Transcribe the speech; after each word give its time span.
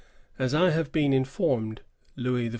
"As 0.39 0.55
I 0.55 0.71
have 0.71 0.91
been 0.91 1.13
informed," 1.13 1.81
Louis 2.15 2.49
XIV. 2.49 2.49